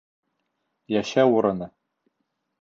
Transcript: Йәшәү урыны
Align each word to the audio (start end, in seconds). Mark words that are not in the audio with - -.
Йәшәү 0.95 1.27
урыны 1.35 1.69